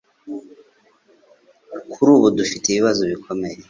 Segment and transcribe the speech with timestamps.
[1.91, 3.55] Kuri ubu, dufite ibibazo bikomeye.